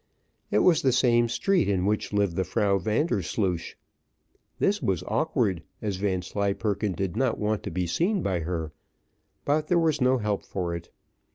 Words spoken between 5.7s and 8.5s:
as Vanslyperken did not want to be seen by